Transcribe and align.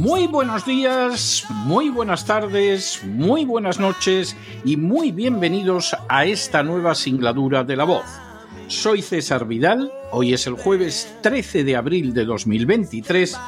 Muy 0.00 0.26
buenos 0.28 0.64
días, 0.64 1.44
muy 1.50 1.90
buenas 1.90 2.24
tardes, 2.24 3.02
muy 3.04 3.44
buenas 3.44 3.78
noches 3.78 4.34
y 4.64 4.78
muy 4.78 5.12
bienvenidos 5.12 5.94
a 6.08 6.24
esta 6.24 6.62
nueva 6.62 6.94
singladura 6.94 7.64
de 7.64 7.76
la 7.76 7.84
voz. 7.84 8.06
Soy 8.66 9.02
César 9.02 9.46
Vidal, 9.46 9.92
hoy 10.10 10.32
es 10.32 10.46
el 10.46 10.54
jueves 10.54 11.14
13 11.20 11.64
de 11.64 11.76
abril 11.76 12.14
de 12.14 12.24
2023 12.24 13.38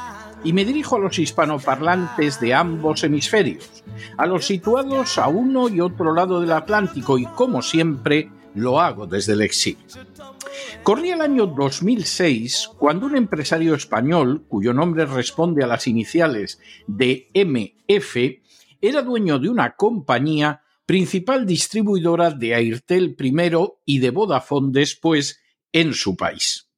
y 0.43 0.53
me 0.53 0.63
dirijo 0.63 0.97
a 0.97 0.99
los 0.99 1.17
hispanoparlantes 1.17 2.39
de 2.39 2.53
ambos 2.53 3.03
hemisferios, 3.03 3.83
a 4.15 4.27
los 4.27 4.45
situados 4.45 5.17
a 5.17 5.29
uno 5.29 5.69
y 5.69 5.81
otro 5.81 6.13
lado 6.13 6.39
del 6.39 6.51
Atlántico 6.51 7.17
y 7.17 7.25
como 7.25 7.63
siempre 7.63 8.29
lo 8.55 8.79
hago 8.79 9.07
desde 9.07 9.33
el 9.33 9.41
exilio. 9.41 9.85
Corría 10.83 11.15
el 11.15 11.21
año 11.21 11.47
2006 11.47 12.69
cuando 12.77 13.05
un 13.05 13.15
empresario 13.15 13.73
español, 13.75 14.45
cuyo 14.47 14.73
nombre 14.73 15.05
responde 15.05 15.63
a 15.63 15.67
las 15.67 15.87
iniciales 15.87 16.59
de 16.87 17.29
MF, 17.33 18.17
era 18.81 19.01
dueño 19.01 19.39
de 19.39 19.49
una 19.49 19.75
compañía 19.75 20.61
principal 20.85 21.45
distribuidora 21.45 22.31
de 22.31 22.55
Airtel 22.55 23.15
primero 23.15 23.81
y 23.85 23.99
de 23.99 24.09
Vodafone 24.09 24.71
después 24.71 25.39
en 25.71 25.93
su 25.93 26.15
país. 26.15 26.69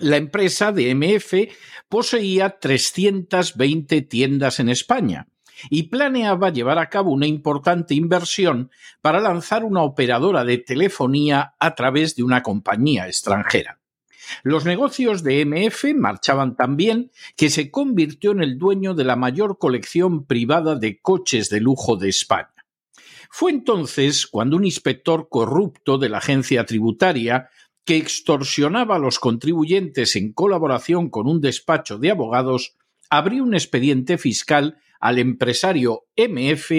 La 0.00 0.16
empresa 0.16 0.70
de 0.70 0.94
MF 0.94 1.52
poseía 1.88 2.58
320 2.60 4.02
tiendas 4.02 4.60
en 4.60 4.68
España 4.68 5.26
y 5.70 5.84
planeaba 5.84 6.50
llevar 6.50 6.78
a 6.78 6.88
cabo 6.88 7.10
una 7.10 7.26
importante 7.26 7.94
inversión 7.94 8.70
para 9.00 9.20
lanzar 9.20 9.64
una 9.64 9.82
operadora 9.82 10.44
de 10.44 10.58
telefonía 10.58 11.54
a 11.58 11.74
través 11.74 12.16
de 12.16 12.22
una 12.22 12.42
compañía 12.42 13.06
extranjera. 13.06 13.78
Los 14.42 14.64
negocios 14.64 15.22
de 15.22 15.44
MF 15.44 15.94
marchaban 15.96 16.54
tan 16.54 16.76
bien 16.76 17.10
que 17.36 17.50
se 17.50 17.70
convirtió 17.70 18.32
en 18.32 18.42
el 18.42 18.58
dueño 18.58 18.94
de 18.94 19.04
la 19.04 19.16
mayor 19.16 19.58
colección 19.58 20.26
privada 20.26 20.74
de 20.76 21.00
coches 21.00 21.48
de 21.48 21.60
lujo 21.60 21.96
de 21.96 22.10
España. 22.10 22.48
Fue 23.30 23.50
entonces 23.50 24.26
cuando 24.26 24.56
un 24.56 24.64
inspector 24.64 25.28
corrupto 25.28 25.98
de 25.98 26.08
la 26.08 26.18
agencia 26.18 26.64
tributaria 26.64 27.50
que 27.84 27.96
extorsionaba 27.96 28.96
a 28.96 28.98
los 28.98 29.18
contribuyentes 29.18 30.16
en 30.16 30.32
colaboración 30.32 31.08
con 31.08 31.26
un 31.26 31.40
despacho 31.40 31.98
de 31.98 32.10
abogados 32.10 32.74
abrió 33.10 33.42
un 33.42 33.54
expediente 33.54 34.18
fiscal 34.18 34.78
al 35.00 35.18
empresario 35.18 36.06
MF 36.16 36.70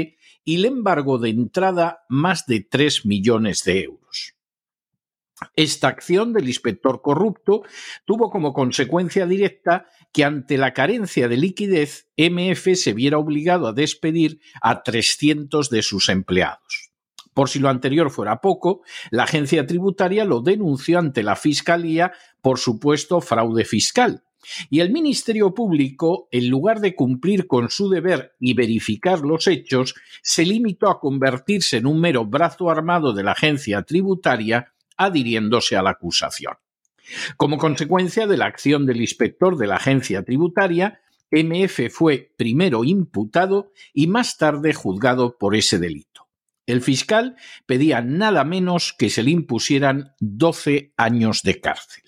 y 0.43 0.57
le 0.57 0.67
embargó 0.67 1.17
de 1.17 1.29
entrada 1.29 2.05
más 2.09 2.45
de 2.45 2.61
3 2.61 3.05
millones 3.05 3.63
de 3.63 3.83
euros. 3.83 4.35
Esta 5.55 5.87
acción 5.87 6.33
del 6.33 6.47
inspector 6.47 7.01
corrupto 7.01 7.63
tuvo 8.05 8.29
como 8.29 8.53
consecuencia 8.53 9.25
directa 9.25 9.85
que 10.11 10.23
ante 10.23 10.57
la 10.57 10.73
carencia 10.73 11.27
de 11.27 11.37
liquidez, 11.37 12.09
MF 12.17 12.75
se 12.75 12.93
viera 12.93 13.17
obligado 13.17 13.67
a 13.67 13.73
despedir 13.73 14.41
a 14.61 14.83
300 14.83 15.69
de 15.69 15.81
sus 15.81 16.09
empleados. 16.09 16.91
Por 17.33 17.47
si 17.47 17.59
lo 17.59 17.69
anterior 17.69 18.09
fuera 18.09 18.41
poco, 18.41 18.81
la 19.11 19.23
agencia 19.23 19.65
tributaria 19.65 20.25
lo 20.25 20.41
denunció 20.41 20.99
ante 20.99 21.23
la 21.23 21.35
Fiscalía 21.35 22.11
por 22.41 22.59
supuesto 22.59 23.21
fraude 23.21 23.65
fiscal, 23.65 24.23
y 24.69 24.79
el 24.79 24.91
Ministerio 24.91 25.53
Público, 25.53 26.27
en 26.31 26.49
lugar 26.49 26.79
de 26.79 26.95
cumplir 26.95 27.47
con 27.47 27.69
su 27.69 27.89
deber 27.89 28.35
y 28.39 28.53
verificar 28.53 29.19
los 29.19 29.47
hechos, 29.47 29.95
se 30.21 30.45
limitó 30.45 30.89
a 30.89 30.99
convertirse 30.99 31.77
en 31.77 31.87
un 31.87 31.99
mero 31.99 32.25
brazo 32.25 32.69
armado 32.69 33.13
de 33.13 33.23
la 33.23 33.33
agencia 33.33 33.83
tributaria, 33.83 34.73
adhiriéndose 34.97 35.75
a 35.75 35.83
la 35.83 35.91
acusación. 35.91 36.53
Como 37.37 37.57
consecuencia 37.57 38.27
de 38.27 38.37
la 38.37 38.45
acción 38.45 38.85
del 38.85 39.01
inspector 39.01 39.57
de 39.57 39.67
la 39.67 39.75
agencia 39.75 40.23
tributaria, 40.23 41.01
MF 41.31 41.91
fue 41.91 42.31
primero 42.37 42.83
imputado 42.83 43.71
y 43.93 44.07
más 44.07 44.37
tarde 44.37 44.73
juzgado 44.73 45.37
por 45.37 45.55
ese 45.55 45.79
delito. 45.79 46.27
El 46.65 46.81
fiscal 46.81 47.35
pedía 47.65 48.01
nada 48.01 48.43
menos 48.43 48.93
que 48.93 49.09
se 49.09 49.23
le 49.23 49.31
impusieran 49.31 50.13
12 50.19 50.93
años 50.97 51.41
de 51.41 51.59
cárcel. 51.59 52.03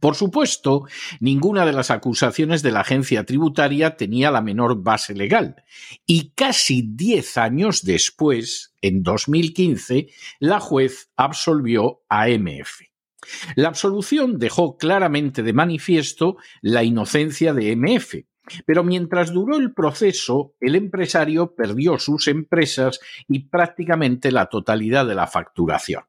Por 0.00 0.14
supuesto, 0.14 0.84
ninguna 1.20 1.64
de 1.64 1.72
las 1.72 1.90
acusaciones 1.90 2.62
de 2.62 2.72
la 2.72 2.80
agencia 2.80 3.24
tributaria 3.24 3.96
tenía 3.96 4.30
la 4.30 4.42
menor 4.42 4.82
base 4.82 5.14
legal, 5.14 5.56
y 6.06 6.30
casi 6.34 6.82
diez 6.82 7.36
años 7.36 7.82
después, 7.82 8.74
en 8.82 9.02
2015, 9.02 10.08
la 10.38 10.60
juez 10.60 11.10
absolvió 11.16 12.02
a 12.08 12.28
MF. 12.28 12.82
La 13.54 13.68
absolución 13.68 14.38
dejó 14.38 14.76
claramente 14.76 15.42
de 15.42 15.52
manifiesto 15.52 16.36
la 16.60 16.84
inocencia 16.84 17.52
de 17.52 17.74
MF, 17.74 18.24
pero 18.64 18.84
mientras 18.84 19.32
duró 19.32 19.56
el 19.56 19.72
proceso, 19.72 20.54
el 20.60 20.76
empresario 20.76 21.54
perdió 21.54 21.98
sus 21.98 22.28
empresas 22.28 23.00
y 23.28 23.48
prácticamente 23.48 24.30
la 24.30 24.46
totalidad 24.46 25.06
de 25.06 25.14
la 25.14 25.26
facturación. 25.26 26.04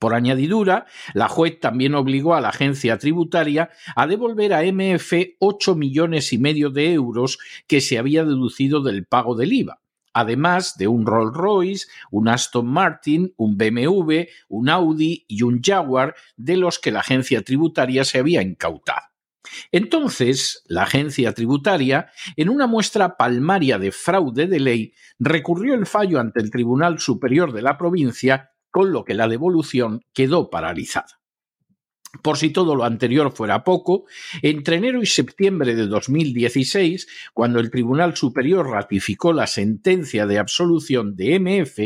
Por 0.00 0.14
añadidura, 0.14 0.86
la 1.12 1.28
juez 1.28 1.60
también 1.60 1.94
obligó 1.94 2.34
a 2.34 2.40
la 2.40 2.48
agencia 2.48 2.96
tributaria 2.96 3.68
a 3.94 4.06
devolver 4.06 4.54
a 4.54 4.62
MF 4.62 5.12
8 5.38 5.74
millones 5.74 6.32
y 6.32 6.38
medio 6.38 6.70
de 6.70 6.94
euros 6.94 7.38
que 7.66 7.82
se 7.82 7.98
había 7.98 8.24
deducido 8.24 8.82
del 8.82 9.04
pago 9.04 9.36
del 9.36 9.52
IVA, 9.52 9.82
además 10.14 10.78
de 10.78 10.88
un 10.88 11.04
Rolls 11.04 11.36
Royce, 11.36 11.86
un 12.10 12.28
Aston 12.28 12.66
Martin, 12.66 13.34
un 13.36 13.58
BMW, 13.58 14.22
un 14.48 14.70
Audi 14.70 15.26
y 15.28 15.42
un 15.42 15.60
Jaguar 15.62 16.14
de 16.34 16.56
los 16.56 16.78
que 16.78 16.92
la 16.92 17.00
agencia 17.00 17.42
tributaria 17.42 18.02
se 18.06 18.20
había 18.20 18.40
incautado. 18.40 19.02
Entonces, 19.70 20.64
la 20.66 20.84
agencia 20.84 21.34
tributaria, 21.34 22.10
en 22.36 22.48
una 22.48 22.66
muestra 22.66 23.18
palmaria 23.18 23.78
de 23.78 23.92
fraude 23.92 24.46
de 24.46 24.60
ley, 24.60 24.94
recurrió 25.18 25.74
el 25.74 25.84
fallo 25.84 26.20
ante 26.20 26.40
el 26.40 26.50
Tribunal 26.50 27.00
Superior 27.00 27.52
de 27.52 27.60
la 27.60 27.76
provincia 27.76 28.49
con 28.70 28.92
lo 28.92 29.04
que 29.04 29.14
la 29.14 29.28
devolución 29.28 30.02
quedó 30.12 30.50
paralizada. 30.50 31.19
Por 32.22 32.38
si 32.38 32.50
todo 32.50 32.74
lo 32.74 32.82
anterior 32.82 33.30
fuera 33.30 33.62
poco, 33.62 34.04
entre 34.42 34.76
enero 34.76 35.00
y 35.00 35.06
septiembre 35.06 35.76
de 35.76 35.86
2016, 35.86 37.06
cuando 37.32 37.60
el 37.60 37.70
Tribunal 37.70 38.16
Superior 38.16 38.68
ratificó 38.68 39.32
la 39.32 39.46
sentencia 39.46 40.26
de 40.26 40.40
absolución 40.40 41.14
de 41.14 41.38
MF, 41.38 41.78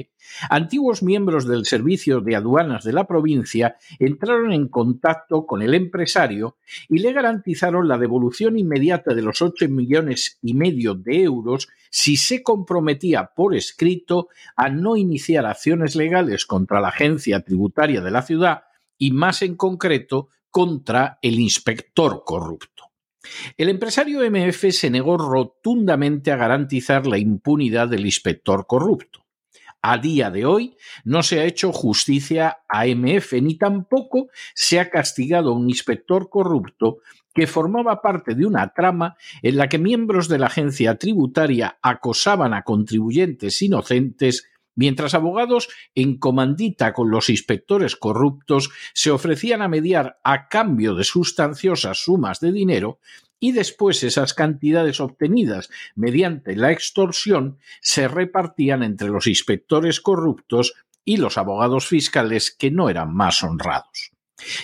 antiguos 0.49 1.03
miembros 1.03 1.47
del 1.47 1.67
Servicio 1.67 2.23
de 2.23 2.37
Aduanas 2.37 2.85
de 2.85 2.95
la 2.95 3.07
provincia 3.07 3.77
entraron 3.99 4.53
en 4.53 4.69
contacto 4.69 5.45
con 5.45 5.61
el 5.61 5.75
empresario 5.75 6.57
y 6.89 7.01
le 7.01 7.13
garantizaron 7.13 7.87
la 7.87 7.99
devolución 7.99 8.59
inmediata 8.59 9.15
de 9.15 9.23
los 9.23 9.43
8 9.43 9.69
millones 9.69 10.39
y 10.41 10.55
medio 10.55 10.95
de 10.95 11.23
euros 11.23 11.69
si 11.91 12.17
se 12.17 12.43
comprometía 12.43 13.31
por 13.37 13.55
escrito 13.55 14.29
a 14.57 14.71
no 14.71 14.97
iniciar 14.97 15.45
acciones 15.45 15.95
legales 15.95 16.47
contra 16.47 16.81
la 16.81 16.89
agencia 16.89 17.41
tributaria 17.41 18.01
de 18.01 18.11
la 18.11 18.23
ciudad 18.23 18.64
y 18.99 19.11
más 19.13 19.43
en 19.43 19.57
concreto 19.57 20.29
contra 20.51 21.19
el 21.23 21.41
inspector 21.41 22.23
corrupto. 22.25 22.85
El 23.57 23.69
empresario 23.69 24.21
MF 24.31 24.71
se 24.71 24.91
negó 24.91 25.17
rotundamente 25.17 26.31
a 26.31 26.37
garantizar 26.37 27.07
la 27.07 27.19
impunidad 27.19 27.89
del 27.89 28.05
inspector 28.05 28.67
corrupto. 28.67 29.25
A 29.83 29.99
día 29.99 30.31
de 30.31 30.47
hoy 30.47 30.77
no 31.05 31.23
se 31.23 31.41
ha 31.41 31.45
hecho 31.45 31.71
justicia 31.73 32.59
a 32.69 32.87
MF 32.87 33.35
ni 33.43 33.59
tampoco 33.59 34.29
se 34.55 34.81
ha 34.81 34.89
castigado 34.89 35.51
a 35.51 35.57
un 35.57 35.69
inspector 35.69 36.31
corrupto 36.31 37.01
que 37.35 37.47
formaba 37.47 38.01
parte 38.01 38.35
de 38.35 38.47
una 38.47 38.73
trama 38.73 39.17
en 39.43 39.57
la 39.57 39.69
que 39.69 39.79
miembros 39.79 40.29
de 40.29 40.39
la 40.39 40.47
agencia 40.47 40.97
tributaria 40.97 41.79
acosaban 41.83 42.55
a 42.55 42.63
contribuyentes 42.63 43.61
inocentes 43.61 44.47
mientras 44.75 45.15
abogados 45.15 45.69
en 45.95 46.19
comandita 46.19 46.93
con 46.93 47.11
los 47.11 47.29
inspectores 47.29 47.97
corruptos 47.97 48.71
se 48.93 49.11
ofrecían 49.11 49.63
a 49.63 49.69
mediar 49.69 50.19
a 50.25 50.49
cambio 50.49 50.95
de 50.95 51.05
sustanciosas 51.05 52.05
sumas 52.05 52.41
de 52.41 52.53
dinero 52.53 52.99
y 53.41 53.53
después 53.53 54.03
esas 54.03 54.33
cantidades 54.33 55.01
obtenidas 55.01 55.69
mediante 55.95 56.57
la 56.57 56.73
extorsión 56.73 57.59
se 57.81 58.09
repartían 58.09 58.83
entre 58.83 59.09
los 59.09 59.27
inspectores 59.27 60.01
corruptos 60.01 60.75
y 61.05 61.19
los 61.19 61.37
abogados 61.37 61.87
fiscales 61.87 62.51
que 62.51 62.71
no 62.71 62.89
eran 62.89 63.15
más 63.15 63.43
honrados. 63.43 64.13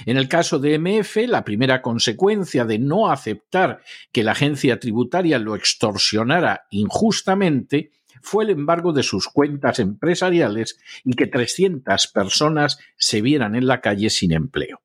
En 0.06 0.16
el 0.16 0.28
caso 0.28 0.58
de 0.58 0.78
MF, 0.78 1.28
la 1.28 1.44
primera 1.44 1.80
consecuencia 1.82 2.64
de 2.64 2.78
no 2.78 3.10
aceptar 3.10 3.82
que 4.12 4.24
la 4.24 4.32
agencia 4.32 4.80
tributaria 4.80 5.38
lo 5.38 5.54
extorsionara 5.54 6.66
injustamente 6.70 7.92
fue 8.20 8.44
el 8.44 8.50
embargo 8.50 8.92
de 8.92 9.02
sus 9.02 9.28
cuentas 9.28 9.78
empresariales 9.78 10.78
y 11.04 11.14
que 11.14 11.26
300 11.26 12.06
personas 12.08 12.78
se 12.96 13.22
vieran 13.22 13.54
en 13.54 13.66
la 13.66 13.80
calle 13.80 14.10
sin 14.10 14.32
empleo. 14.32 14.80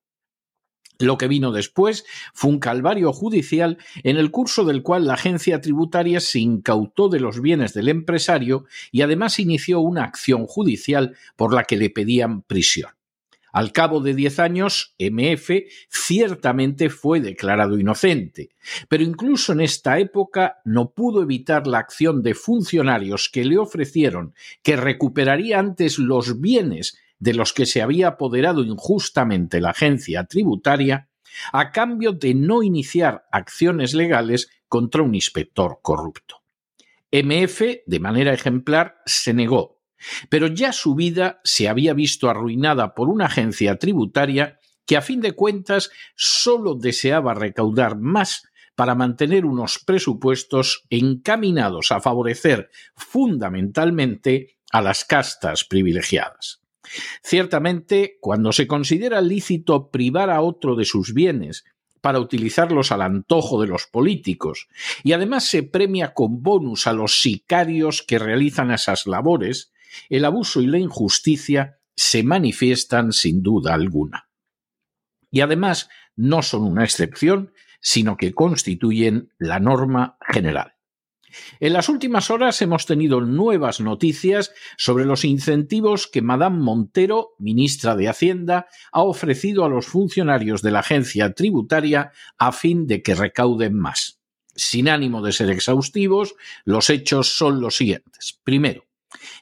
Lo 0.99 1.17
que 1.17 1.27
vino 1.27 1.51
después 1.51 2.05
fue 2.33 2.51
un 2.51 2.59
calvario 2.59 3.11
judicial 3.11 3.77
en 4.03 4.17
el 4.17 4.31
curso 4.31 4.63
del 4.63 4.81
cual 4.81 5.07
la 5.07 5.15
agencia 5.15 5.59
tributaria 5.59 6.21
se 6.21 6.39
incautó 6.39 7.09
de 7.09 7.19
los 7.19 7.41
bienes 7.41 7.73
del 7.73 7.89
empresario 7.89 8.65
y 8.91 9.01
además 9.01 9.39
inició 9.39 9.81
una 9.81 10.05
acción 10.05 10.47
judicial 10.47 11.17
por 11.35 11.53
la 11.53 11.63
que 11.63 11.75
le 11.75 11.89
pedían 11.89 12.43
prisión. 12.43 12.94
Al 13.55 13.71
cabo 13.71 14.01
de 14.01 14.13
diez 14.13 14.39
años, 14.39 14.95
MF 14.99 15.49
ciertamente 15.87 16.89
fue 16.89 17.21
declarado 17.21 17.79
inocente, 17.79 18.49
pero 18.89 19.01
incluso 19.01 19.53
en 19.53 19.61
esta 19.61 19.97
época 19.97 20.57
no 20.65 20.91
pudo 20.91 21.23
evitar 21.23 21.65
la 21.65 21.79
acción 21.79 22.21
de 22.21 22.33
funcionarios 22.33 23.29
que 23.29 23.45
le 23.45 23.57
ofrecieron 23.57 24.35
que 24.61 24.75
recuperaría 24.75 25.57
antes 25.57 25.99
los 25.99 26.41
bienes 26.41 26.97
de 27.17 27.33
los 27.33 27.53
que 27.53 27.65
se 27.65 27.81
había 27.81 28.09
apoderado 28.09 28.61
injustamente 28.61 29.61
la 29.61 29.69
agencia 29.69 30.25
tributaria, 30.25 31.07
a 31.53 31.71
cambio 31.71 32.11
de 32.11 32.33
no 32.33 32.61
iniciar 32.61 33.25
acciones 33.31 33.93
legales 33.93 34.49
contra 34.67 35.01
un 35.01 35.15
inspector 35.15 35.79
corrupto. 35.81 36.41
MF, 37.09 37.61
de 37.85 37.99
manera 38.01 38.33
ejemplar, 38.33 38.97
se 39.05 39.33
negó 39.33 39.74
pero 40.29 40.47
ya 40.47 40.71
su 40.71 40.95
vida 40.95 41.39
se 41.43 41.67
había 41.69 41.93
visto 41.93 42.29
arruinada 42.29 42.93
por 42.93 43.09
una 43.09 43.25
agencia 43.25 43.77
tributaria 43.77 44.59
que 44.85 44.97
a 44.97 45.01
fin 45.01 45.21
de 45.21 45.33
cuentas 45.33 45.89
sólo 46.15 46.75
deseaba 46.75 47.33
recaudar 47.33 47.97
más 47.97 48.43
para 48.75 48.95
mantener 48.95 49.45
unos 49.45 49.79
presupuestos 49.79 50.83
encaminados 50.89 51.91
a 51.91 52.01
favorecer 52.01 52.69
fundamentalmente 52.95 54.57
a 54.71 54.81
las 54.81 55.05
castas 55.05 55.63
privilegiadas. 55.63 56.61
Ciertamente, 57.23 58.17
cuando 58.19 58.51
se 58.51 58.67
considera 58.67 59.21
lícito 59.21 59.89
privar 59.89 60.29
a 60.29 60.41
otro 60.41 60.75
de 60.75 60.85
sus 60.85 61.13
bienes 61.13 61.65
para 62.01 62.19
utilizarlos 62.19 62.91
al 62.91 63.01
antojo 63.01 63.59
de 63.59 63.67
los 63.67 63.87
políticos, 63.87 64.67
y 65.03 65.13
además 65.13 65.47
se 65.47 65.63
premia 65.63 66.13
con 66.13 66.43
bonus 66.43 66.85
a 66.85 66.93
los 66.93 67.21
sicarios 67.21 68.03
que 68.03 68.19
realizan 68.19 68.69
esas 68.69 69.07
labores, 69.07 69.71
el 70.09 70.25
abuso 70.25 70.61
y 70.61 70.67
la 70.67 70.79
injusticia 70.79 71.79
se 71.95 72.23
manifiestan 72.23 73.11
sin 73.11 73.41
duda 73.41 73.73
alguna. 73.73 74.29
Y 75.31 75.41
además 75.41 75.89
no 76.15 76.41
son 76.41 76.63
una 76.63 76.83
excepción, 76.83 77.53
sino 77.81 78.17
que 78.17 78.33
constituyen 78.33 79.31
la 79.37 79.59
norma 79.59 80.17
general. 80.31 80.75
En 81.59 81.73
las 81.73 81.89
últimas 81.89 82.29
horas 82.29 82.61
hemos 82.61 82.85
tenido 82.85 83.21
nuevas 83.21 83.81
noticias 83.81 84.53
sobre 84.77 85.05
los 85.05 85.25
incentivos 85.25 86.07
que 86.07 86.21
Madame 86.21 86.59
Montero, 86.59 87.35
ministra 87.39 87.95
de 87.95 88.07
Hacienda, 88.07 88.67
ha 88.91 89.03
ofrecido 89.03 89.65
a 89.65 89.69
los 89.69 89.85
funcionarios 89.85 90.61
de 90.61 90.71
la 90.71 90.79
agencia 90.79 91.33
tributaria 91.33 92.11
a 92.37 92.51
fin 92.51 92.87
de 92.87 93.01
que 93.01 93.15
recauden 93.15 93.77
más. 93.77 94.21
Sin 94.55 94.87
ánimo 94.87 95.21
de 95.21 95.33
ser 95.33 95.49
exhaustivos, 95.49 96.35
los 96.63 96.89
hechos 96.89 97.35
son 97.37 97.59
los 97.59 97.75
siguientes. 97.75 98.39
Primero, 98.43 98.84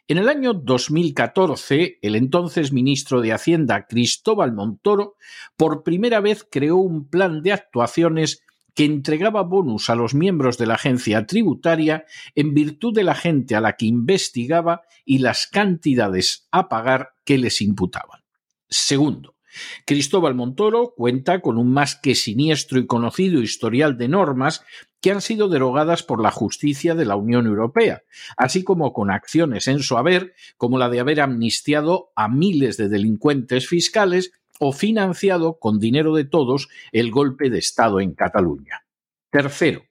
en 0.08 0.18
el 0.18 0.30
año 0.30 0.54
2014, 0.54 2.00
el 2.02 2.16
entonces 2.16 2.72
ministro 2.72 3.22
de 3.22 3.34
Hacienda, 3.34 3.86
Cristóbal 3.88 4.54
Montoro, 4.54 5.16
por 5.58 5.84
primera 5.84 6.20
vez 6.20 6.48
creó 6.50 6.78
un 6.78 7.10
plan 7.10 7.42
de 7.42 7.54
actuaciones 7.54 8.44
que 8.74 8.86
entregaba 8.86 9.44
bonus 9.44 9.90
a 9.90 9.96
los 9.96 10.14
miembros 10.16 10.58
de 10.58 10.66
la 10.66 10.76
agencia 10.76 11.26
tributaria 11.26 12.06
en 12.36 12.54
virtud 12.54 12.94
de 12.94 13.04
la 13.04 13.16
gente 13.16 13.56
a 13.56 13.62
la 13.62 13.74
que 13.74 13.86
investigaba 13.86 14.82
y 15.06 15.20
las 15.20 15.48
cantidades 15.48 16.48
a 16.52 16.70
pagar 16.70 17.14
que 17.24 17.38
les 17.38 17.62
imputaban. 17.62 18.22
Segundo, 18.68 19.33
Cristóbal 19.86 20.36
Montoro 20.36 20.94
cuenta 20.96 21.42
con 21.42 21.58
un 21.58 21.72
más 21.72 21.96
que 21.96 22.16
siniestro 22.16 22.80
y 22.80 22.86
conocido 22.86 23.42
historial 23.42 23.98
de 23.98 24.08
normas 24.08 24.64
que 25.02 25.12
han 25.12 25.22
sido 25.22 25.50
derogadas 25.50 26.02
por 26.02 26.22
la 26.22 26.32
justicia 26.32 26.96
de 26.96 27.06
la 27.06 27.18
Unión 27.18 27.46
Europea, 27.46 28.04
así 28.38 28.64
como 28.64 28.94
con 28.94 29.12
acciones 29.12 29.68
en 29.68 29.80
su 29.80 29.98
haber, 29.98 30.34
como 30.58 30.78
la 30.78 30.90
de 30.90 31.02
haber 31.02 31.20
amnistiado 31.20 32.12
a 32.16 32.30
miles 32.30 32.78
de 32.78 32.88
delincuentes 32.88 33.68
fiscales 33.68 34.32
o 34.60 34.72
financiado 34.72 35.60
con 35.60 35.80
dinero 35.80 36.16
de 36.16 36.24
todos 36.24 36.70
el 36.92 37.12
golpe 37.12 37.50
de 37.50 37.60
Estado 37.60 38.00
en 38.00 38.14
Cataluña. 38.14 38.86
Tercero, 39.30 39.84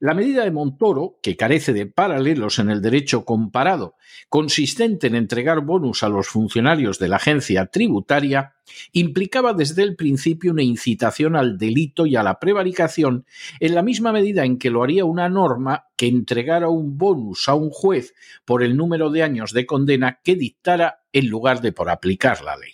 la 0.00 0.14
medida 0.14 0.44
de 0.44 0.50
Montoro, 0.50 1.18
que 1.22 1.36
carece 1.36 1.72
de 1.72 1.86
paralelos 1.86 2.58
en 2.58 2.70
el 2.70 2.82
derecho 2.82 3.24
comparado, 3.24 3.96
consistente 4.28 5.06
en 5.06 5.14
entregar 5.14 5.60
bonus 5.60 6.02
a 6.02 6.08
los 6.08 6.28
funcionarios 6.28 6.98
de 6.98 7.08
la 7.08 7.16
agencia 7.16 7.66
tributaria, 7.66 8.54
implicaba 8.92 9.52
desde 9.54 9.82
el 9.82 9.96
principio 9.96 10.52
una 10.52 10.62
incitación 10.62 11.36
al 11.36 11.58
delito 11.58 12.06
y 12.06 12.16
a 12.16 12.22
la 12.22 12.38
prevaricación 12.38 13.24
en 13.60 13.74
la 13.74 13.82
misma 13.82 14.12
medida 14.12 14.44
en 14.44 14.58
que 14.58 14.70
lo 14.70 14.82
haría 14.82 15.04
una 15.04 15.28
norma 15.28 15.86
que 15.96 16.08
entregara 16.08 16.68
un 16.68 16.98
bonus 16.98 17.48
a 17.48 17.54
un 17.54 17.70
juez 17.70 18.14
por 18.44 18.62
el 18.62 18.76
número 18.76 19.10
de 19.10 19.22
años 19.22 19.52
de 19.52 19.66
condena 19.66 20.20
que 20.22 20.36
dictara 20.36 21.04
en 21.12 21.28
lugar 21.28 21.60
de 21.60 21.72
por 21.72 21.90
aplicar 21.90 22.42
la 22.42 22.56
ley. 22.56 22.72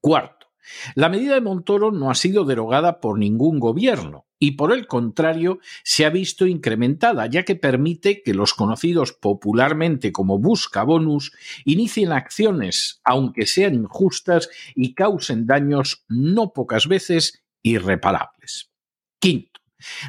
Cuarto, 0.00 0.48
la 0.94 1.08
medida 1.08 1.34
de 1.34 1.40
Montoro 1.40 1.90
no 1.90 2.10
ha 2.10 2.14
sido 2.14 2.44
derogada 2.44 3.00
por 3.00 3.18
ningún 3.18 3.58
gobierno 3.58 4.26
y 4.44 4.50
por 4.50 4.74
el 4.74 4.86
contrario 4.86 5.58
se 5.84 6.04
ha 6.04 6.10
visto 6.10 6.46
incrementada, 6.46 7.26
ya 7.28 7.44
que 7.44 7.56
permite 7.56 8.22
que 8.22 8.34
los 8.34 8.52
conocidos 8.52 9.14
popularmente 9.14 10.12
como 10.12 10.38
buscabonus 10.38 11.32
inicien 11.64 12.12
acciones, 12.12 13.00
aunque 13.04 13.46
sean 13.46 13.74
injustas, 13.74 14.50
y 14.74 14.92
causen 14.92 15.46
daños 15.46 16.04
no 16.10 16.52
pocas 16.52 16.88
veces 16.88 17.42
irreparables. 17.62 18.70
Quinto, 19.18 19.62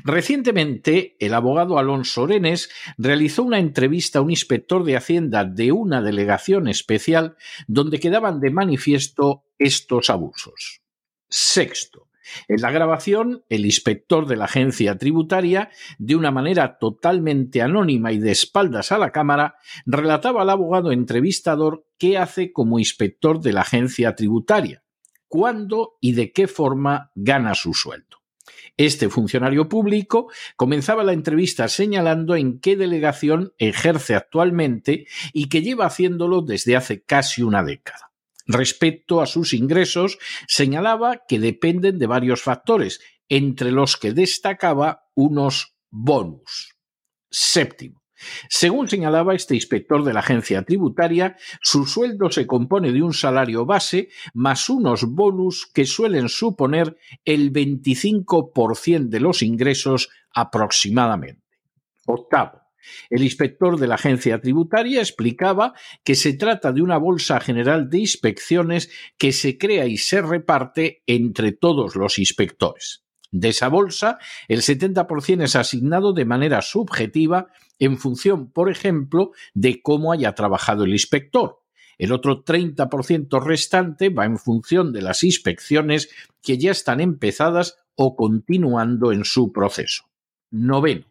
Recientemente, 0.04 1.16
el 1.20 1.34
abogado 1.34 1.80
Alonso 1.80 2.24
Orenes 2.24 2.70
realizó 2.98 3.42
una 3.42 3.60
entrevista 3.60 4.20
a 4.20 4.22
un 4.22 4.32
inspector 4.32 4.84
de 4.84 4.98
Hacienda 4.98 5.46
de 5.46 5.72
una 5.72 6.02
delegación 6.02 6.68
especial 6.68 7.38
donde 7.68 8.02
quedaban 8.02 8.42
de 8.42 8.52
manifiesto 8.52 9.46
estos 9.58 10.10
abusos. 10.10 10.82
Sexto. 11.30 12.10
En 12.48 12.62
la 12.62 12.72
grabación, 12.72 13.44
el 13.50 13.66
inspector 13.66 14.28
de 14.28 14.36
la 14.36 14.46
agencia 14.46 14.98
tributaria, 14.98 15.70
de 15.98 16.16
una 16.16 16.32
manera 16.32 16.78
totalmente 16.78 17.62
anónima 17.62 18.12
y 18.12 18.20
de 18.20 18.32
espaldas 18.32 18.92
a 18.92 18.98
la 18.98 19.12
cámara, 19.12 19.56
relataba 19.86 20.42
al 20.42 20.50
abogado 20.50 20.92
entrevistador 20.92 21.86
qué 21.98 22.18
hace 22.18 22.52
como 22.52 22.80
inspector 22.80 23.42
de 23.42 23.54
la 23.54 23.62
agencia 23.62 24.16
tributaria, 24.16 24.84
cuándo 25.28 25.98
y 26.02 26.14
de 26.14 26.32
qué 26.32 26.48
forma 26.48 27.12
gana 27.16 27.56
su 27.56 27.74
sueldo. 27.74 28.18
Este 28.78 29.10
funcionario 29.10 29.70
público 29.70 30.30
comenzaba 30.58 31.04
la 31.04 31.14
entrevista 31.14 31.70
señalando 31.70 32.36
en 32.36 32.60
qué 32.60 32.76
delegación 32.76 33.54
ejerce 33.58 34.16
actualmente 34.16 35.08
y 35.32 35.48
que 35.48 35.62
lleva 35.62 35.86
haciéndolo 35.86 36.42
desde 36.42 36.76
hace 36.76 37.02
casi 37.02 37.42
una 37.42 37.64
década. 37.64 38.12
Respecto 38.46 39.22
a 39.22 39.26
sus 39.26 39.54
ingresos, 39.54 40.18
señalaba 40.48 41.24
que 41.28 41.40
dependen 41.40 41.98
de 41.98 42.08
varios 42.08 42.42
factores, 42.42 43.00
entre 43.30 43.72
los 43.72 43.98
que 43.98 44.12
destacaba 44.12 45.08
unos 45.16 45.76
bonus. 45.90 46.76
Séptimo. 47.30 48.06
Según 48.50 48.88
señalaba 48.88 49.36
este 49.36 49.56
inspector 49.56 50.04
de 50.04 50.14
la 50.14 50.22
agencia 50.22 50.64
tributaria, 50.64 51.36
su 51.62 51.86
sueldo 51.86 52.30
se 52.32 52.48
compone 52.48 52.92
de 52.92 53.02
un 53.02 53.14
salario 53.14 53.66
base 53.66 54.10
más 54.34 54.70
unos 54.70 55.04
bonus 55.04 55.70
que 55.74 55.86
suelen 55.86 56.30
suponer 56.30 56.98
el 57.26 57.52
25% 57.52 59.10
de 59.10 59.20
los 59.20 59.42
ingresos 59.42 60.10
aproximadamente. 60.34 61.44
Octavo. 62.06 62.65
El 63.10 63.24
inspector 63.24 63.80
de 63.80 63.88
la 63.88 63.96
agencia 63.96 64.40
tributaria 64.40 65.00
explicaba 65.00 65.74
que 66.04 66.16
se 66.16 66.34
trata 66.34 66.72
de 66.72 66.82
una 66.82 66.98
bolsa 66.98 67.40
general 67.40 67.90
de 67.90 68.00
inspecciones 68.00 68.90
que 69.18 69.32
se 69.32 69.58
crea 69.58 69.86
y 69.86 69.98
se 69.98 70.22
reparte 70.22 71.04
entre 71.08 71.52
todos 71.52 71.96
los 71.96 72.20
inspectores. 72.20 73.04
De 73.32 73.50
esa 73.50 73.68
bolsa, 73.68 74.18
el 74.48 74.62
70% 74.62 75.44
es 75.44 75.56
asignado 75.56 76.14
de 76.14 76.26
manera 76.26 76.62
subjetiva 76.62 77.48
en 77.80 77.98
función, 77.98 78.50
por 78.50 78.70
ejemplo, 78.70 79.32
de 79.54 79.82
cómo 79.82 80.14
haya 80.14 80.34
trabajado 80.34 80.86
el 80.86 80.94
inspector. 80.94 81.62
El 81.98 82.12
otro 82.12 82.44
30% 82.44 83.42
restante 83.44 84.10
va 84.10 84.26
en 84.26 84.38
función 84.38 84.92
de 84.94 85.02
las 85.02 85.24
inspecciones 85.24 86.10
que 86.42 86.58
ya 86.58 86.72
están 86.72 87.00
empezadas 87.00 87.78
o 87.96 88.16
continuando 88.16 89.12
en 89.12 89.26
su 89.26 89.52
proceso. 89.52 90.04
Noveno. 90.52 91.06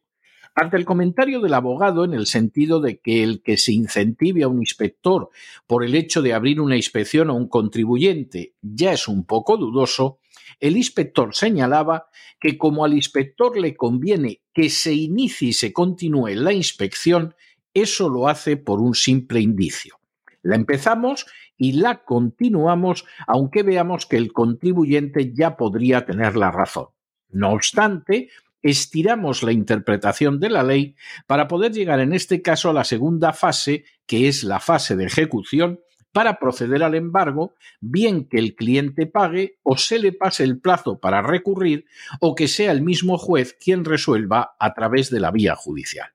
Ante 0.56 0.76
el 0.76 0.84
comentario 0.84 1.40
del 1.40 1.52
abogado 1.52 2.04
en 2.04 2.14
el 2.14 2.26
sentido 2.26 2.80
de 2.80 3.00
que 3.00 3.24
el 3.24 3.42
que 3.42 3.56
se 3.56 3.72
incentive 3.72 4.44
a 4.44 4.48
un 4.48 4.60
inspector 4.60 5.30
por 5.66 5.84
el 5.84 5.96
hecho 5.96 6.22
de 6.22 6.32
abrir 6.32 6.60
una 6.60 6.76
inspección 6.76 7.28
a 7.28 7.32
un 7.32 7.48
contribuyente 7.48 8.54
ya 8.62 8.92
es 8.92 9.08
un 9.08 9.24
poco 9.26 9.56
dudoso, 9.56 10.20
el 10.60 10.76
inspector 10.76 11.34
señalaba 11.34 12.06
que 12.38 12.56
como 12.56 12.84
al 12.84 12.94
inspector 12.94 13.58
le 13.58 13.74
conviene 13.74 14.42
que 14.52 14.70
se 14.70 14.94
inicie 14.94 15.48
y 15.48 15.52
se 15.54 15.72
continúe 15.72 16.28
la 16.36 16.52
inspección, 16.52 17.34
eso 17.72 18.08
lo 18.08 18.28
hace 18.28 18.56
por 18.56 18.80
un 18.80 18.94
simple 18.94 19.40
indicio. 19.40 19.98
La 20.42 20.54
empezamos 20.54 21.26
y 21.56 21.72
la 21.72 22.04
continuamos 22.04 23.04
aunque 23.26 23.64
veamos 23.64 24.06
que 24.06 24.18
el 24.18 24.32
contribuyente 24.32 25.32
ya 25.34 25.56
podría 25.56 26.06
tener 26.06 26.36
la 26.36 26.52
razón. 26.52 26.88
No 27.28 27.52
obstante, 27.52 28.28
estiramos 28.64 29.42
la 29.42 29.52
interpretación 29.52 30.40
de 30.40 30.48
la 30.48 30.62
ley 30.62 30.96
para 31.26 31.46
poder 31.46 31.72
llegar 31.72 32.00
en 32.00 32.14
este 32.14 32.40
caso 32.40 32.70
a 32.70 32.72
la 32.72 32.84
segunda 32.84 33.32
fase, 33.34 33.84
que 34.06 34.26
es 34.26 34.42
la 34.42 34.58
fase 34.58 34.96
de 34.96 35.04
ejecución, 35.04 35.80
para 36.12 36.38
proceder 36.38 36.82
al 36.82 36.94
embargo, 36.94 37.54
bien 37.80 38.26
que 38.26 38.38
el 38.38 38.54
cliente 38.54 39.06
pague 39.06 39.58
o 39.62 39.76
se 39.76 39.98
le 39.98 40.12
pase 40.12 40.44
el 40.44 40.60
plazo 40.60 40.98
para 40.98 41.20
recurrir 41.20 41.84
o 42.20 42.34
que 42.34 42.48
sea 42.48 42.72
el 42.72 42.82
mismo 42.82 43.18
juez 43.18 43.54
quien 43.60 43.84
resuelva 43.84 44.56
a 44.58 44.72
través 44.72 45.10
de 45.10 45.20
la 45.20 45.30
vía 45.30 45.56
judicial. 45.56 46.08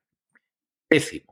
Décimo. 0.89 1.28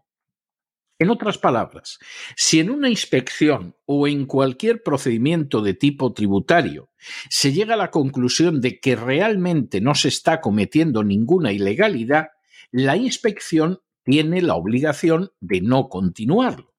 En 0.99 1.11
otras 1.11 1.37
palabras, 1.37 1.99
si 2.35 2.59
en 2.59 2.71
una 2.71 2.89
inspección 2.89 3.75
o 3.85 4.07
en 4.07 4.25
cualquier 4.25 4.81
procedimiento 4.81 5.61
de 5.61 5.75
tipo 5.75 6.11
tributario 6.13 6.89
se 7.29 7.53
llega 7.53 7.75
a 7.75 7.77
la 7.77 7.91
conclusión 7.91 8.61
de 8.61 8.79
que 8.79 8.95
realmente 8.95 9.79
no 9.79 9.93
se 9.93 10.07
está 10.07 10.41
cometiendo 10.41 11.03
ninguna 11.03 11.51
ilegalidad, 11.51 12.29
la 12.71 12.97
inspección 12.97 13.79
tiene 14.03 14.41
la 14.41 14.55
obligación 14.55 15.29
de 15.39 15.61
no 15.61 15.87
continuarlo. 15.87 16.76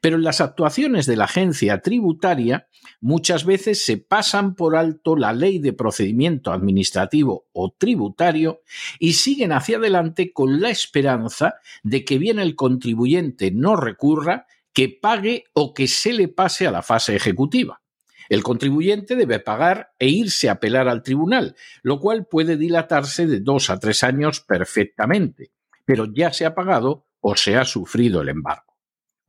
Pero 0.00 0.16
en 0.16 0.22
las 0.22 0.40
actuaciones 0.40 1.06
de 1.06 1.16
la 1.16 1.24
agencia 1.24 1.80
tributaria 1.80 2.68
muchas 3.00 3.44
veces 3.44 3.84
se 3.84 3.96
pasan 3.98 4.54
por 4.54 4.76
alto 4.76 5.16
la 5.16 5.32
ley 5.32 5.58
de 5.58 5.72
procedimiento 5.72 6.52
administrativo 6.52 7.46
o 7.52 7.74
tributario 7.76 8.62
y 8.98 9.14
siguen 9.14 9.52
hacia 9.52 9.78
adelante 9.78 10.32
con 10.32 10.60
la 10.60 10.70
esperanza 10.70 11.54
de 11.82 12.04
que 12.04 12.18
bien 12.18 12.38
el 12.38 12.56
contribuyente 12.56 13.50
no 13.50 13.76
recurra, 13.76 14.46
que 14.72 14.88
pague 14.88 15.44
o 15.52 15.74
que 15.74 15.88
se 15.88 16.12
le 16.12 16.28
pase 16.28 16.66
a 16.66 16.70
la 16.70 16.82
fase 16.82 17.16
ejecutiva. 17.16 17.80
El 18.28 18.44
contribuyente 18.44 19.16
debe 19.16 19.40
pagar 19.40 19.90
e 19.98 20.08
irse 20.08 20.48
a 20.48 20.52
apelar 20.52 20.88
al 20.88 21.02
tribunal, 21.02 21.56
lo 21.82 21.98
cual 21.98 22.26
puede 22.26 22.56
dilatarse 22.56 23.26
de 23.26 23.40
dos 23.40 23.70
a 23.70 23.80
tres 23.80 24.04
años 24.04 24.40
perfectamente, 24.40 25.50
pero 25.84 26.06
ya 26.12 26.32
se 26.32 26.46
ha 26.46 26.54
pagado 26.54 27.06
o 27.20 27.34
se 27.34 27.56
ha 27.56 27.64
sufrido 27.64 28.22
el 28.22 28.28
embargo 28.28 28.69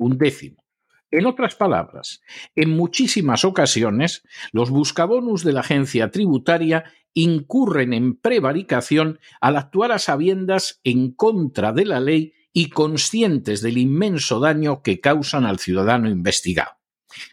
un 0.01 0.17
décimo. 0.17 0.65
En 1.11 1.25
otras 1.25 1.55
palabras, 1.55 2.21
en 2.55 2.69
muchísimas 2.71 3.43
ocasiones 3.43 4.23
los 4.51 4.69
buscabonus 4.69 5.43
de 5.43 5.53
la 5.53 5.59
agencia 5.59 6.09
tributaria 6.09 6.85
incurren 7.13 7.93
en 7.93 8.15
prevaricación 8.15 9.19
al 9.41 9.57
actuar 9.57 9.91
a 9.91 9.99
sabiendas 9.99 10.79
en 10.85 11.11
contra 11.11 11.73
de 11.73 11.85
la 11.85 11.99
ley 11.99 12.33
y 12.53 12.69
conscientes 12.69 13.61
del 13.61 13.77
inmenso 13.77 14.39
daño 14.39 14.81
que 14.81 15.01
causan 15.01 15.45
al 15.45 15.59
ciudadano 15.59 16.09
investigado. 16.09 16.71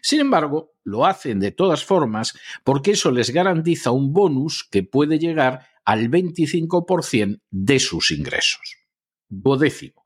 Sin 0.01 0.19
embargo, 0.19 0.73
lo 0.83 1.05
hacen 1.05 1.39
de 1.39 1.51
todas 1.51 1.85
formas 1.85 2.37
porque 2.65 2.91
eso 2.91 3.11
les 3.11 3.29
garantiza 3.29 3.91
un 3.91 4.11
bonus 4.11 4.67
que 4.69 4.83
puede 4.83 5.19
llegar 5.19 5.67
al 5.85 6.09
25% 6.09 7.39
de 7.49 7.79
sus 7.79 8.11
ingresos. 8.11 8.75
Duodécimo. 9.29 9.98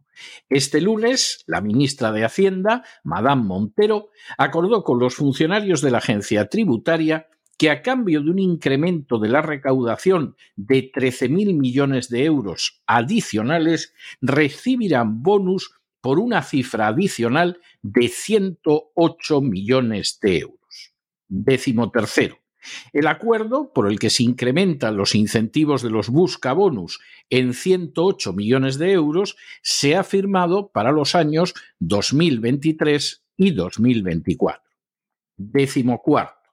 Este 0.50 0.82
lunes, 0.82 1.43
la 1.48 1.62
ministra 1.62 2.12
de 2.12 2.25
Hacienda, 2.25 2.84
Madame 3.03 3.43
Montero, 3.43 4.10
acordó 4.38 4.84
con 4.84 5.00
los 5.00 5.15
funcionarios 5.15 5.82
de 5.82 5.91
la 5.91 6.00
agencia 6.00 6.50
tributaria 6.50 7.27
que 7.58 7.70
a 7.70 7.82
cambio 7.82 8.22
de 8.22 8.32
un 8.32 8.39
incremento 8.39 9.20
de 9.20 9.29
la 9.29 9.41
recaudación 9.41 10.36
de 10.55 10.91
13.000 10.91 11.58
millones 11.58 12.10
de 12.10 12.25
euros 12.25 12.82
adicionales, 12.88 13.93
recibirán 14.22 15.22
bonus 15.22 15.72
por 16.01 16.20
una 16.20 16.43
cifra 16.43 16.88
adicional 16.88 17.62
de 17.82 18.10
108 18.10 19.41
millones 19.41 20.20
de 20.22 20.39
euros. 20.39 20.93
Décimo 21.29 21.91
tercero. 21.91 22.42
El 22.91 23.08
acuerdo 23.08 23.72
por 23.74 23.88
el 23.89 24.00
que 24.00 24.10
se 24.10 24.24
incrementan 24.24 24.98
los 24.98 25.15
incentivos 25.15 25.82
de 25.82 25.89
los 25.89 26.10
buscabonus 26.10 27.00
en 27.29 27.53
108 27.53 28.34
millones 28.34 28.77
de 28.77 28.91
euros 28.91 29.36
se 29.62 29.96
ha 29.96 30.03
firmado 30.03 30.72
para 30.72 30.91
los 30.91 31.15
años 31.15 31.53
2023 31.79 33.24
y 33.38 33.51
2024. 33.51 34.63
Décimo 35.38 36.01
cuarto. 36.01 36.43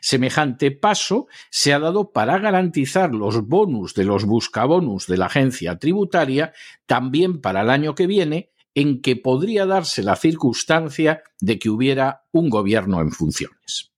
Semejante 0.00 0.70
paso 0.70 1.26
se 1.50 1.72
ha 1.72 1.78
dado 1.78 2.12
para 2.12 2.38
garantizar 2.38 3.14
los 3.14 3.46
bonus 3.46 3.94
de 3.94 4.04
los 4.04 4.24
buscabonus 4.24 5.06
de 5.06 5.18
la 5.18 5.26
agencia 5.26 5.78
tributaria 5.78 6.52
también 6.86 7.40
para 7.40 7.60
el 7.60 7.70
año 7.70 7.94
que 7.94 8.06
viene, 8.06 8.52
en 8.74 9.00
que 9.00 9.16
podría 9.16 9.66
darse 9.66 10.02
la 10.02 10.16
circunstancia 10.16 11.22
de 11.40 11.58
que 11.58 11.70
hubiera 11.70 12.24
un 12.32 12.50
gobierno 12.50 13.00
en 13.00 13.10
funciones. 13.10 13.95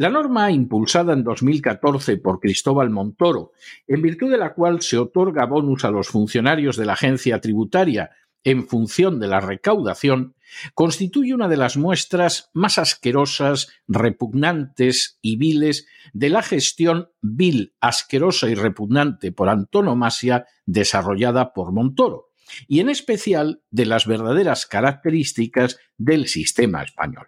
La 0.00 0.08
norma, 0.08 0.50
impulsada 0.50 1.12
en 1.12 1.22
2014 1.22 2.16
por 2.16 2.40
Cristóbal 2.40 2.88
Montoro, 2.88 3.52
en 3.86 4.00
virtud 4.00 4.30
de 4.30 4.38
la 4.38 4.54
cual 4.54 4.80
se 4.80 4.96
otorga 4.96 5.44
bonus 5.44 5.84
a 5.84 5.90
los 5.90 6.08
funcionarios 6.08 6.78
de 6.78 6.86
la 6.86 6.94
agencia 6.94 7.38
tributaria 7.42 8.08
en 8.42 8.66
función 8.66 9.20
de 9.20 9.26
la 9.26 9.40
recaudación, 9.40 10.36
constituye 10.72 11.34
una 11.34 11.48
de 11.48 11.58
las 11.58 11.76
muestras 11.76 12.48
más 12.54 12.78
asquerosas, 12.78 13.68
repugnantes 13.88 15.18
y 15.20 15.36
viles 15.36 15.86
de 16.14 16.30
la 16.30 16.40
gestión 16.40 17.10
vil, 17.20 17.74
asquerosa 17.82 18.48
y 18.48 18.54
repugnante 18.54 19.32
por 19.32 19.50
antonomasia 19.50 20.46
desarrollada 20.64 21.52
por 21.52 21.72
Montoro, 21.72 22.30
y 22.66 22.80
en 22.80 22.88
especial 22.88 23.60
de 23.70 23.84
las 23.84 24.06
verdaderas 24.06 24.64
características 24.64 25.78
del 25.98 26.26
sistema 26.26 26.84
español. 26.84 27.26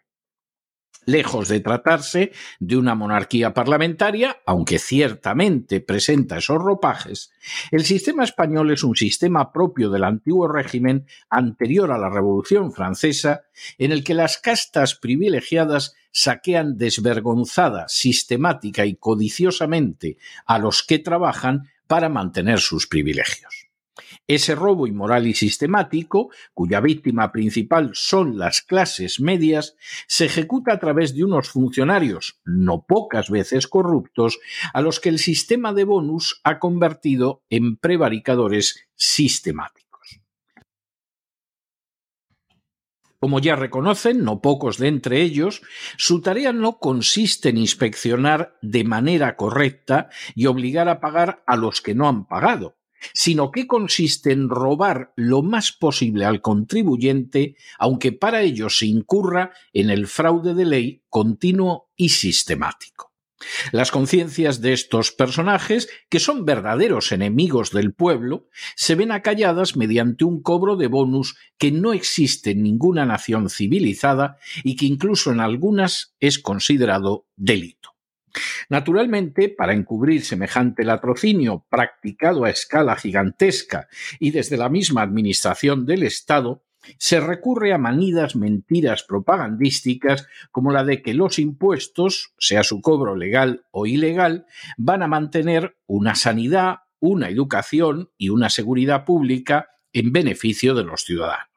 Lejos 1.05 1.49
de 1.49 1.61
tratarse 1.61 2.33
de 2.61 2.77
una 2.77 2.95
monarquía 2.95 3.53
parlamentaria, 3.53 4.39
aunque 4.47 4.79
ciertamente 4.79 5.81
presenta 5.81 6.39
esos 6.39 6.63
ropajes, 6.63 7.33
el 7.73 7.85
sistema 7.85 8.23
español 8.23 8.71
es 8.71 8.85
un 8.85 8.95
sistema 8.95 9.53
propio 9.53 9.91
del 9.91 10.05
antiguo 10.05 10.47
régimen 10.47 11.07
anterior 11.29 11.91
a 11.91 11.99
la 11.99 12.09
Revolución 12.09 12.73
Francesa, 12.73 13.43
en 13.79 13.91
el 13.91 14.05
que 14.05 14.15
las 14.15 14.39
castas 14.39 14.95
privilegiadas 14.95 15.95
saquean 16.13 16.77
desvergonzada, 16.77 17.89
sistemática 17.89 18.87
y 18.87 18.95
codiciosamente 18.95 20.19
a 20.47 20.59
los 20.59 20.83
que 20.83 20.99
trabajan 20.99 21.71
para 21.89 22.09
mantener 22.09 22.61
sus 22.61 22.87
privilegios. 22.87 23.72
Ese 24.27 24.55
robo 24.55 24.87
inmoral 24.87 25.27
y 25.27 25.35
sistemático, 25.35 26.31
cuya 26.55 26.81
víctima 26.81 27.31
principal 27.31 27.91
son 27.93 28.39
las 28.39 28.63
clases 28.63 29.21
medias, 29.21 29.77
se 30.07 30.27
ejecuta 30.27 30.73
a 30.73 30.79
través 30.79 31.15
de 31.15 31.25
unos 31.25 31.51
funcionarios, 31.51 32.41
no 32.45 32.87
pocas 32.87 33.31
veces 33.31 33.67
corruptos, 33.67 34.39
a 34.73 34.81
los 34.81 35.01
que 35.01 35.11
el 35.11 35.19
sistema 35.19 35.73
de 35.75 35.85
bonus 35.85 36.41
ha 36.45 36.59
convertido 36.59 37.43
en 37.51 37.77
prevaricadores 37.77 38.89
sistemáticos. 38.95 39.83
Como 43.19 43.39
ya 43.39 43.55
reconocen, 43.55 44.25
no 44.25 44.41
pocos 44.41 44.79
de 44.79 44.89
entre 44.89 45.23
ellos, 45.23 45.63
su 45.97 46.23
tarea 46.23 46.53
no 46.53 46.79
consiste 46.79 47.51
en 47.51 47.59
inspeccionar 47.59 48.59
de 48.63 48.83
manera 48.83 49.37
correcta 49.37 50.09
y 50.35 50.47
obligar 50.47 50.89
a 50.89 50.99
pagar 50.99 51.45
a 51.47 51.57
los 51.57 51.81
que 51.83 51.95
no 51.95 52.09
han 52.09 52.27
pagado, 52.27 52.79
sino 53.15 53.51
que 53.51 53.67
consiste 53.67 54.33
en 54.33 54.49
robar 54.49 55.13
lo 55.17 55.43
más 55.43 55.73
posible 55.73 56.25
al 56.25 56.41
contribuyente, 56.41 57.57
aunque 57.79 58.13
para 58.13 58.43
ello 58.43 58.69
se 58.69 58.87
incurra 58.87 59.53
en 59.73 59.91
el 59.91 60.07
fraude 60.07 60.55
de 60.55 60.65
ley 60.65 61.03
continuo 61.09 61.91
y 61.97 62.11
sistemático. 62.11 63.13
Las 63.73 63.91
conciencias 63.91 64.61
de 64.61 64.73
estos 64.73 65.13
personajes, 65.13 65.89
que 66.09 66.21
son 66.21 66.45
verdaderos 66.45 67.13
enemigos 67.13 67.71
del 67.71 67.93
pueblo, 67.93 68.49
se 68.77 68.95
ven 68.95 69.13
acalladas 69.13 69.77
mediante 69.77 70.25
un 70.25 70.43
cobro 70.43 70.77
de 70.77 70.87
bonus 70.87 71.37
que 71.59 71.73
no 71.73 71.93
existe 71.93 72.53
en 72.53 72.63
ninguna 72.63 73.05
nación 73.07 73.51
civilizada 73.51 74.37
y 74.63 74.77
que 74.77 74.87
incluso 74.87 75.33
en 75.33 75.41
algunas 75.41 76.15
es 76.21 76.39
considerado 76.39 77.27
delito. 77.37 77.92
Naturalmente, 78.69 79.49
para 79.49 79.75
encubrir 79.75 80.25
semejante 80.25 80.85
latrocinio 80.85 81.67
practicado 81.69 82.45
a 82.45 82.51
escala 82.51 82.97
gigantesca 82.97 83.89
y 84.19 84.31
desde 84.31 84.57
la 84.57 84.69
misma 84.69 85.03
Administración 85.03 85.85
del 85.85 86.03
Estado, 86.05 86.65
se 86.99 87.21
recurre 87.21 87.73
a 87.73 87.79
manidas 87.79 88.35
mentiras 88.35 89.05
propagandísticas 89.05 90.27
como 90.51 90.73
la 90.73 90.85
de 90.85 91.03
que 91.03 91.15
los 91.15 91.39
impuestos, 91.39 92.33
sea 92.39 92.65
su 92.65 92.81
cobro 92.81 93.15
legal 93.15 93.65
o 93.71 93.87
ilegal, 93.87 94.47
van 94.77 95.03
a 95.03 95.09
mantener 95.09 95.77
una 95.87 96.15
sanidad, 96.15 96.81
una 96.99 97.29
educación 97.29 98.11
y 98.19 98.31
una 98.31 98.51
seguridad 98.51 99.05
pública 99.05 99.69
en 99.93 100.13
beneficio 100.13 100.75
de 100.75 100.85
los 100.85 101.05
ciudadanos. 101.05 101.49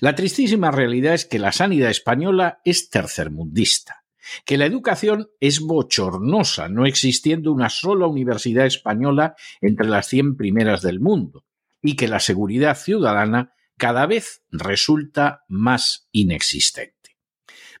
La 0.00 0.14
tristísima 0.14 0.70
realidad 0.70 1.14
es 1.14 1.26
que 1.26 1.38
la 1.38 1.52
sanidad 1.52 1.90
española 1.90 2.60
es 2.64 2.88
tercermundista 2.88 4.04
que 4.44 4.58
la 4.58 4.66
educación 4.66 5.30
es 5.40 5.60
bochornosa, 5.60 6.68
no 6.68 6.86
existiendo 6.86 7.52
una 7.52 7.70
sola 7.70 8.06
universidad 8.06 8.66
española 8.66 9.36
entre 9.60 9.86
las 9.86 10.06
100 10.08 10.36
primeras 10.36 10.82
del 10.82 11.00
mundo, 11.00 11.44
y 11.82 11.96
que 11.96 12.08
la 12.08 12.20
seguridad 12.20 12.76
ciudadana 12.76 13.52
cada 13.76 14.06
vez 14.06 14.42
resulta 14.50 15.44
más 15.48 16.08
inexistente. 16.12 16.98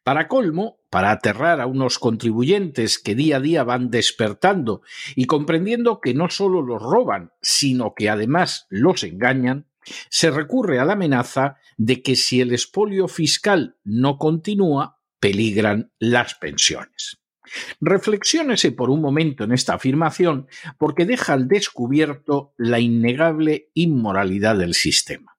Para 0.04 0.28
colmo, 0.28 0.78
para 0.90 1.10
aterrar 1.10 1.60
a 1.60 1.66
unos 1.66 1.98
contribuyentes 1.98 2.98
que 2.98 3.14
día 3.14 3.36
a 3.36 3.40
día 3.40 3.64
van 3.64 3.90
despertando 3.90 4.80
y 5.14 5.26
comprendiendo 5.26 6.00
que 6.00 6.14
no 6.14 6.30
solo 6.30 6.62
los 6.62 6.80
roban, 6.80 7.32
sino 7.42 7.94
que 7.94 8.08
además 8.08 8.66
los 8.70 9.02
engañan, 9.02 9.66
se 10.08 10.30
recurre 10.30 10.78
a 10.78 10.84
la 10.84 10.94
amenaza 10.94 11.56
de 11.76 12.02
que 12.02 12.16
si 12.16 12.40
el 12.40 12.52
expolio 12.52 13.08
fiscal 13.08 13.76
no 13.84 14.18
continúa, 14.18 14.97
peligran 15.20 15.92
las 15.98 16.34
pensiones. 16.34 17.18
Reflexiónese 17.80 18.72
por 18.72 18.90
un 18.90 19.00
momento 19.00 19.44
en 19.44 19.52
esta 19.52 19.74
afirmación 19.74 20.48
porque 20.78 21.06
deja 21.06 21.32
al 21.32 21.48
descubierto 21.48 22.52
la 22.56 22.78
innegable 22.78 23.70
inmoralidad 23.74 24.56
del 24.56 24.74
sistema. 24.74 25.38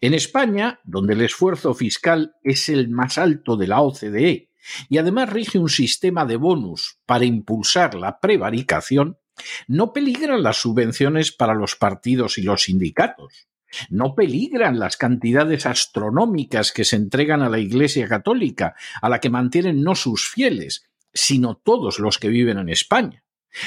En 0.00 0.14
España, 0.14 0.80
donde 0.84 1.14
el 1.14 1.22
esfuerzo 1.22 1.74
fiscal 1.74 2.34
es 2.42 2.68
el 2.68 2.88
más 2.88 3.16
alto 3.16 3.56
de 3.56 3.66
la 3.68 3.80
OCDE 3.80 4.50
y 4.88 4.98
además 4.98 5.30
rige 5.30 5.58
un 5.58 5.68
sistema 5.68 6.26
de 6.26 6.36
bonus 6.36 6.98
para 7.06 7.24
impulsar 7.24 7.94
la 7.94 8.20
prevaricación, 8.20 9.18
no 9.66 9.92
peligran 9.92 10.42
las 10.42 10.56
subvenciones 10.56 11.32
para 11.32 11.54
los 11.54 11.76
partidos 11.76 12.38
y 12.38 12.42
los 12.42 12.62
sindicatos. 12.62 13.48
No 13.90 14.14
peligran 14.14 14.78
las 14.78 14.96
cantidades 14.96 15.66
astronómicas 15.66 16.72
que 16.72 16.84
se 16.84 16.96
entregan 16.96 17.42
a 17.42 17.48
la 17.48 17.58
Iglesia 17.58 18.08
Católica, 18.08 18.74
a 19.00 19.08
la 19.08 19.20
que 19.20 19.30
mantienen 19.30 19.82
no 19.82 19.94
sus 19.94 20.28
fieles, 20.28 20.86
sino 21.12 21.56
todos 21.56 21.98
los 21.98 22.18
que 22.18 22.28
viven 22.28 22.58
en 22.58 22.68
España. 22.68 23.24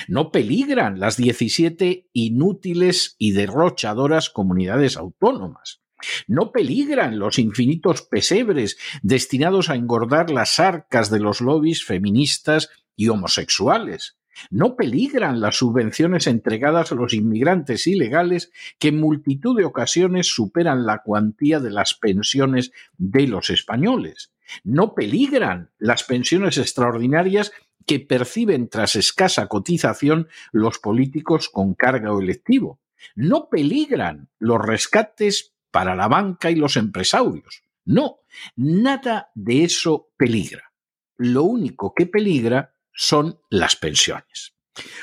No 0.07 0.31
peligran 0.31 0.99
las 0.99 1.17
17 1.17 2.09
inútiles 2.13 3.15
y 3.17 3.31
derrochadoras 3.31 4.29
comunidades 4.29 4.97
autónomas. 4.97 5.81
No 6.27 6.51
peligran 6.51 7.19
los 7.19 7.37
infinitos 7.37 8.01
pesebres 8.01 8.77
destinados 9.03 9.69
a 9.69 9.75
engordar 9.75 10.29
las 10.29 10.59
arcas 10.59 11.09
de 11.11 11.19
los 11.19 11.41
lobbies 11.41 11.83
feministas 11.83 12.69
y 12.95 13.09
homosexuales. 13.09 14.17
No 14.49 14.75
peligran 14.75 15.41
las 15.41 15.57
subvenciones 15.57 16.27
entregadas 16.27 16.91
a 16.91 16.95
los 16.95 17.13
inmigrantes 17.13 17.87
ilegales 17.87 18.51
que 18.79 18.89
en 18.89 18.99
multitud 18.99 19.57
de 19.57 19.65
ocasiones 19.65 20.27
superan 20.27 20.85
la 20.85 21.01
cuantía 21.03 21.59
de 21.59 21.71
las 21.71 21.93
pensiones 21.93 22.71
de 22.97 23.27
los 23.27 23.49
españoles. 23.49 24.31
No 24.63 24.93
peligran 24.93 25.71
las 25.77 26.03
pensiones 26.03 26.57
extraordinarias 26.57 27.51
que 27.85 27.99
perciben 27.99 28.69
tras 28.69 28.95
escasa 28.95 29.47
cotización 29.47 30.27
los 30.51 30.79
políticos 30.79 31.49
con 31.49 31.73
carga 31.73 32.13
o 32.13 32.21
electivo. 32.21 32.79
No 33.15 33.49
peligran 33.49 34.29
los 34.39 34.61
rescates 34.61 35.53
para 35.71 35.95
la 35.95 36.07
banca 36.07 36.51
y 36.51 36.55
los 36.55 36.77
empresarios. 36.77 37.63
No, 37.85 38.19
nada 38.55 39.31
de 39.33 39.63
eso 39.63 40.09
peligra. 40.17 40.71
Lo 41.17 41.43
único 41.43 41.93
que 41.93 42.05
peligra 42.05 42.75
son 42.93 43.39
las 43.49 43.75
pensiones. 43.75 44.53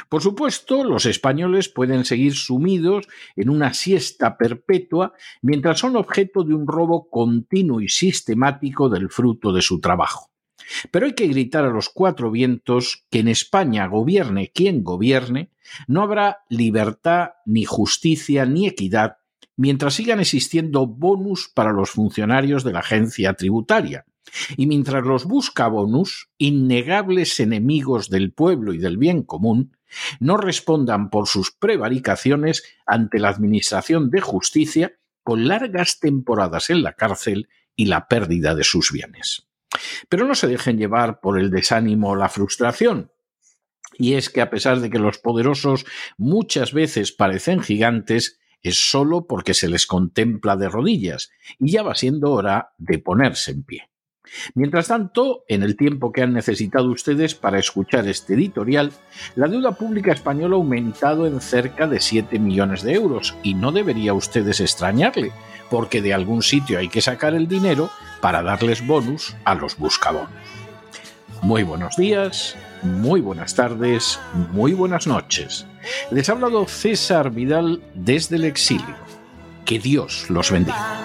Por 0.09 0.23
supuesto, 0.23 0.83
los 0.83 1.05
españoles 1.05 1.69
pueden 1.69 2.05
seguir 2.05 2.35
sumidos 2.35 3.07
en 3.37 3.51
una 3.51 3.75
siesta 3.75 4.39
perpetua 4.39 5.13
mientras 5.43 5.81
son 5.81 5.97
objeto 5.97 6.43
de 6.43 6.55
un 6.55 6.67
robo 6.67 7.11
continuo 7.11 7.81
y 7.81 7.89
sistemático 7.89 8.89
del 8.89 9.11
fruto 9.11 9.53
de 9.53 9.63
su 9.63 9.81
trabajo. 9.81 10.31
Pero 10.91 11.07
hay 11.07 11.15
que 11.15 11.29
gritar 11.29 11.65
a 11.65 11.71
los 11.71 11.89
cuatro 11.89 12.31
vientos 12.31 13.05
que 13.11 13.21
en 13.21 13.29
España 13.29 13.87
gobierne 13.87 14.51
quien 14.53 14.83
gobierne, 14.83 15.51
no 15.87 16.03
habrá 16.03 16.45
libertad, 16.49 17.31
ni 17.47 17.65
justicia, 17.65 18.47
ni 18.47 18.67
equidad 18.67 19.19
mientras 19.59 19.95
sigan 19.95 20.21
existiendo 20.21 20.87
bonus 20.87 21.51
para 21.53 21.73
los 21.73 21.91
funcionarios 21.91 22.65
de 22.65 22.73
la 22.73 22.79
agencia 22.79 23.35
tributaria, 23.35 24.07
y 24.57 24.67
mientras 24.67 25.05
los 25.05 25.25
buscabonus, 25.25 26.31
innegables 26.39 27.41
enemigos 27.41 28.11
del 28.11 28.33
pueblo 28.33 28.73
y 28.73 28.79
del 28.79 28.97
bien 28.97 29.23
común, 29.23 29.77
no 30.21 30.37
respondan 30.37 31.11
por 31.11 31.29
sus 31.29 31.51
prevaricaciones 31.53 32.65
ante 32.87 33.19
la 33.19 33.31
Administración 33.31 34.11
de 34.11 34.21
Justicia 34.21 34.99
con 35.23 35.49
largas 35.49 35.99
temporadas 36.01 36.71
en 36.71 36.83
la 36.83 36.95
cárcel 36.95 37.49
y 37.75 37.87
la 37.87 38.09
pérdida 38.09 38.55
de 38.55 38.65
sus 38.65 38.93
bienes. 38.93 39.47
Pero 40.09 40.27
no 40.27 40.35
se 40.35 40.47
dejen 40.47 40.79
llevar 40.79 41.21
por 41.21 41.39
el 41.39 41.51
desánimo 41.51 42.11
o 42.11 42.17
la 42.17 42.29
frustración. 42.29 43.13
Y 43.97 44.15
es 44.15 44.31
que 44.31 44.41
a 44.41 44.51
pesar 44.51 44.81
de 44.81 44.91
que 44.91 44.99
los 44.99 45.19
poderosos 45.19 45.87
muchas 46.17 46.73
veces 46.73 47.13
parecen 47.13 47.61
gigantes, 47.61 48.39
es 48.63 48.91
solo 48.91 49.27
porque 49.27 49.55
se 49.55 49.69
les 49.69 49.87
contempla 49.87 50.57
de 50.57 50.69
rodillas 50.69 51.31
y 51.59 51.73
ya 51.73 51.83
va 51.83 51.95
siendo 51.95 52.33
hora 52.33 52.73
de 52.79 52.99
ponerse 52.99 53.53
en 53.53 53.63
pie. 53.63 53.91
Mientras 54.55 54.89
tanto, 54.89 55.45
en 55.49 55.63
el 55.63 55.77
tiempo 55.77 56.13
que 56.13 56.23
han 56.23 56.33
necesitado 56.33 56.91
ustedes 56.91 57.35
para 57.35 57.59
escuchar 57.59 58.07
este 58.09 58.35
editorial, 58.35 58.93
la 59.37 59.49
deuda 59.49 59.73
pública 59.73 60.13
española 60.13 60.57
ha 60.57 60.59
aumentado 60.59 61.27
en 61.27 61.41
cerca 61.41 61.87
de 61.87 62.01
7 62.01 62.39
millones 62.39 62.83
de 62.83 62.95
euros 62.95 63.35
y 63.43 63.55
no 63.55 63.73
debería 63.73 64.15
ustedes 64.15 64.61
extrañarle, 64.61 65.33
porque 65.71 66.03
de 66.03 66.15
algún 66.15 66.43
sitio 66.43 66.79
hay 66.79 66.89
que 66.89 67.01
sacar 67.01 67.35
el 67.35 67.49
dinero 67.49 67.91
para 68.21 68.43
darles 68.43 68.87
bonus 68.87 69.37
a 69.45 69.55
los 69.55 69.77
buscabonos. 69.77 70.31
Muy 71.43 71.63
buenos 71.63 71.97
días, 71.97 72.57
muy 72.83 73.21
buenas 73.21 73.55
tardes, 73.55 74.19
muy 74.53 74.73
buenas 74.73 75.07
noches. 75.07 75.67
Les 76.11 76.29
ha 76.29 76.33
hablado 76.33 76.67
César 76.67 77.31
Vidal 77.31 77.81
desde 77.95 78.37
el 78.37 78.45
exilio. 78.45 78.97
Que 79.65 79.79
Dios 79.79 80.29
los 80.31 80.51
bendiga. 80.51 81.05